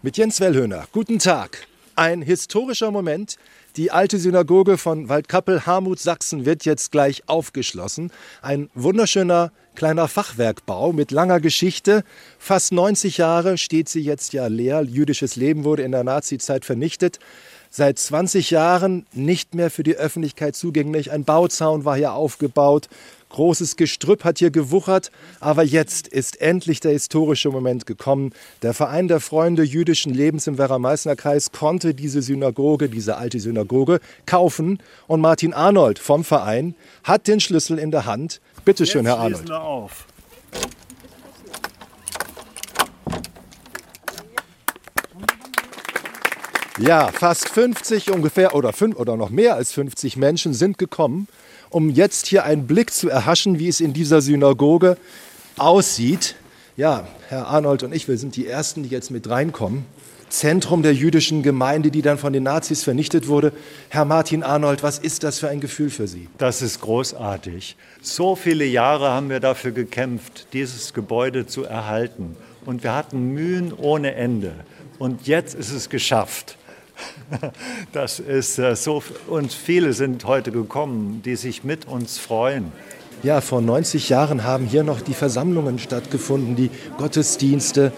Mit 0.00 0.16
Jens 0.16 0.40
Wellhöhner. 0.40 0.86
Guten 0.92 1.18
Tag. 1.18 1.66
Ein 1.96 2.22
historischer 2.22 2.92
Moment. 2.92 3.34
Die 3.76 3.90
alte 3.90 4.18
Synagoge 4.18 4.78
von 4.78 5.08
Waldkappel, 5.08 5.66
Harmut, 5.66 5.98
Sachsen 5.98 6.46
wird 6.46 6.64
jetzt 6.64 6.92
gleich 6.92 7.24
aufgeschlossen. 7.26 8.12
Ein 8.40 8.70
wunderschöner 8.74 9.50
kleiner 9.74 10.06
Fachwerkbau 10.06 10.92
mit 10.92 11.10
langer 11.10 11.40
Geschichte. 11.40 12.04
Fast 12.38 12.70
90 12.70 13.18
Jahre 13.18 13.58
steht 13.58 13.88
sie 13.88 14.00
jetzt 14.00 14.32
ja 14.32 14.46
leer. 14.46 14.82
Jüdisches 14.82 15.34
Leben 15.34 15.64
wurde 15.64 15.82
in 15.82 15.90
der 15.90 16.04
Nazizeit 16.04 16.64
vernichtet. 16.64 17.18
Seit 17.68 17.98
20 17.98 18.50
Jahren 18.50 19.04
nicht 19.12 19.56
mehr 19.56 19.68
für 19.68 19.82
die 19.82 19.96
Öffentlichkeit 19.96 20.54
zugänglich. 20.54 21.10
Ein 21.10 21.24
Bauzaun 21.24 21.84
war 21.84 21.96
hier 21.96 22.12
aufgebaut. 22.12 22.88
Großes 23.30 23.76
Gestrüpp 23.76 24.24
hat 24.24 24.38
hier 24.38 24.50
gewuchert, 24.50 25.10
aber 25.40 25.62
jetzt 25.62 26.08
ist 26.08 26.40
endlich 26.40 26.80
der 26.80 26.92
historische 26.92 27.50
Moment 27.50 27.86
gekommen. 27.86 28.32
Der 28.62 28.74
Verein 28.74 29.08
der 29.08 29.20
Freunde 29.20 29.62
jüdischen 29.62 30.14
Lebens 30.14 30.46
im 30.46 30.58
Werra-Meißner 30.58 31.16
Kreis 31.16 31.52
konnte 31.52 31.94
diese 31.94 32.22
Synagoge, 32.22 32.88
diese 32.88 33.16
alte 33.16 33.38
Synagoge, 33.38 34.00
kaufen. 34.26 34.78
Und 35.06 35.20
Martin 35.20 35.52
Arnold 35.52 35.98
vom 35.98 36.24
Verein 36.24 36.74
hat 37.04 37.28
den 37.28 37.40
Schlüssel 37.40 37.78
in 37.78 37.90
der 37.90 38.06
Hand. 38.06 38.40
Bitte 38.64 38.86
schön, 38.86 39.04
Herr 39.04 39.18
Arnold. 39.18 39.48
Wir 39.48 39.60
auf. 39.60 40.06
Ja, 46.80 47.10
fast 47.12 47.48
50 47.48 48.12
ungefähr 48.12 48.54
oder, 48.54 48.72
fünf, 48.72 48.96
oder 48.96 49.16
noch 49.16 49.30
mehr 49.30 49.56
als 49.56 49.72
50 49.72 50.16
Menschen 50.16 50.54
sind 50.54 50.78
gekommen, 50.78 51.26
um 51.70 51.90
jetzt 51.90 52.28
hier 52.28 52.44
einen 52.44 52.68
Blick 52.68 52.92
zu 52.92 53.08
erhaschen, 53.08 53.58
wie 53.58 53.66
es 53.66 53.80
in 53.80 53.92
dieser 53.92 54.20
Synagoge 54.20 54.96
aussieht. 55.56 56.36
Ja, 56.76 57.08
Herr 57.28 57.48
Arnold 57.48 57.82
und 57.82 57.92
ich, 57.92 58.06
wir 58.06 58.16
sind 58.16 58.36
die 58.36 58.46
Ersten, 58.46 58.84
die 58.84 58.90
jetzt 58.90 59.10
mit 59.10 59.28
reinkommen. 59.28 59.86
Zentrum 60.28 60.82
der 60.82 60.94
jüdischen 60.94 61.42
Gemeinde, 61.42 61.90
die 61.90 62.02
dann 62.02 62.16
von 62.16 62.32
den 62.32 62.44
Nazis 62.44 62.84
vernichtet 62.84 63.26
wurde. 63.26 63.52
Herr 63.88 64.04
Martin 64.04 64.44
Arnold, 64.44 64.84
was 64.84 65.00
ist 65.00 65.24
das 65.24 65.40
für 65.40 65.48
ein 65.48 65.58
Gefühl 65.58 65.90
für 65.90 66.06
Sie? 66.06 66.28
Das 66.38 66.62
ist 66.62 66.80
großartig. 66.80 67.76
So 68.02 68.36
viele 68.36 68.64
Jahre 68.64 69.08
haben 69.10 69.30
wir 69.30 69.40
dafür 69.40 69.72
gekämpft, 69.72 70.46
dieses 70.52 70.94
Gebäude 70.94 71.46
zu 71.46 71.64
erhalten. 71.64 72.36
Und 72.64 72.84
wir 72.84 72.94
hatten 72.94 73.32
Mühen 73.32 73.72
ohne 73.72 74.14
Ende. 74.14 74.52
Und 75.00 75.26
jetzt 75.26 75.54
ist 75.54 75.72
es 75.72 75.88
geschafft. 75.88 76.56
Das 77.92 78.20
ist 78.20 78.58
äh, 78.58 78.76
so, 78.76 79.02
und 79.28 79.52
viele 79.52 79.92
sind 79.92 80.24
heute 80.24 80.50
gekommen, 80.50 81.22
die 81.24 81.36
sich 81.36 81.64
mit 81.64 81.86
uns 81.86 82.18
freuen. 82.18 82.72
Ja, 83.22 83.40
vor 83.40 83.60
90 83.60 84.08
Jahren 84.08 84.44
haben 84.44 84.64
hier 84.66 84.84
noch 84.84 85.00
die 85.00 85.14
Versammlungen 85.14 85.78
stattgefunden, 85.78 86.54
die 86.54 86.70
Gottesdienste. 86.98 87.92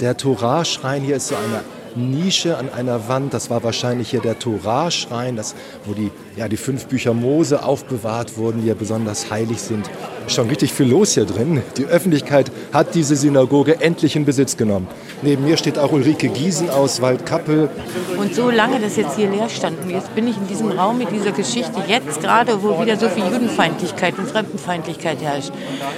Der 0.00 0.16
Torah-Schrein 0.16 1.02
hier 1.02 1.16
ist 1.16 1.28
so 1.28 1.36
eine 1.36 1.62
Nische 1.94 2.58
an 2.58 2.70
einer 2.70 3.08
Wand. 3.08 3.34
Das 3.34 3.50
war 3.50 3.62
wahrscheinlich 3.62 4.10
hier 4.10 4.20
der 4.20 4.38
Torah-Schrein, 4.38 5.40
wo 5.84 5.94
die, 5.94 6.10
ja, 6.36 6.48
die 6.48 6.56
fünf 6.56 6.86
Bücher 6.86 7.14
Mose 7.14 7.62
aufbewahrt 7.62 8.36
wurden, 8.36 8.62
die 8.62 8.68
ja 8.68 8.74
besonders 8.74 9.30
heilig 9.30 9.60
sind. 9.60 9.88
Schon 10.26 10.48
richtig 10.48 10.72
viel 10.72 10.86
los 10.86 11.12
hier 11.14 11.26
drin. 11.26 11.62
Die 11.76 11.84
Öffentlichkeit 11.84 12.50
hat 12.72 12.94
diese 12.94 13.14
Synagoge 13.14 13.80
endlich 13.80 14.16
in 14.16 14.24
Besitz 14.24 14.56
genommen. 14.56 14.88
Neben 15.22 15.44
mir 15.44 15.56
steht 15.56 15.78
auch 15.78 15.92
Ulrike 15.92 16.28
Giesen 16.28 16.70
aus 16.70 17.02
Waldkappel. 17.02 17.68
Und 18.16 18.34
so 18.34 18.50
lange 18.50 18.80
das 18.80 18.96
jetzt 18.96 19.16
hier 19.16 19.30
leer 19.30 19.48
stand, 19.48 19.82
und 19.82 19.90
jetzt 19.90 20.14
bin 20.14 20.26
ich 20.26 20.36
in 20.36 20.46
diesem 20.46 20.70
Raum 20.70 20.98
mit 20.98 21.10
dieser 21.10 21.32
Geschichte, 21.32 21.72
jetzt 21.86 22.20
gerade, 22.20 22.62
wo 22.62 22.80
wieder 22.80 22.96
so 22.96 23.08
viel 23.08 23.24
Judenfeindlichkeit 23.24 24.18
und 24.18 24.26
Fremdenfeindlichkeit 24.28 25.20
herrscht, 25.20 25.52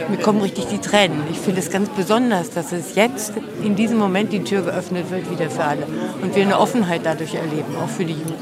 mir 0.09 0.19
kommen 0.19 0.41
richtig 0.41 0.67
die 0.67 0.79
Tränen. 0.79 1.23
Ich 1.31 1.39
finde 1.39 1.61
es 1.61 1.71
ganz 1.71 1.89
besonders, 1.91 2.51
dass 2.51 2.73
es 2.73 2.97
jetzt 2.97 3.33
in 3.63 3.77
diesem 3.77 3.99
Moment 3.99 4.33
die 4.33 4.43
Tür 4.43 4.63
geöffnet 4.63 5.11
wird 5.11 5.31
wieder 5.31 5.49
für 5.51 5.65
alle 5.65 5.87
und 6.21 6.35
wir 6.35 6.43
eine 6.43 6.59
Offenheit 6.59 7.03
dadurch 7.05 7.35
erleben, 7.35 7.77
auch 7.83 7.89
für 7.89 8.05
die 8.05 8.15
Juden. 8.15 8.35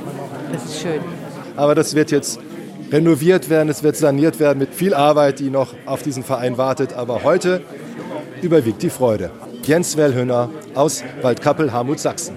Das 0.53 0.65
ist 0.65 0.81
schön. 0.81 1.01
Aber 1.57 1.75
das 1.75 1.95
wird 1.95 2.11
jetzt 2.11 2.41
renoviert 2.95 3.51
werden, 3.51 3.69
es 3.71 3.83
wird 3.83 3.97
saniert 3.97 4.39
werden 4.39 4.61
mit 4.61 4.73
viel 4.73 4.95
Arbeit, 4.95 5.41
die 5.41 5.51
noch 5.51 5.75
auf 5.85 6.03
diesen 6.05 6.23
Verein 6.23 6.59
wartet. 6.59 6.93
Aber 6.93 7.25
heute 7.25 7.61
überwiegt 8.41 8.83
die 8.83 8.91
Freude. 8.91 9.31
Jens 9.65 9.97
Wellhöhner 9.97 10.49
aus 10.77 11.03
Waldkappel, 11.21 11.73
Hamut, 11.73 11.99
Sachsen. 11.99 12.37